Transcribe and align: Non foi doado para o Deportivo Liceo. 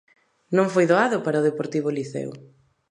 Non 0.57 0.67
foi 0.73 0.85
doado 0.91 1.17
para 1.25 1.41
o 1.41 1.45
Deportivo 1.49 1.89
Liceo. 1.97 2.31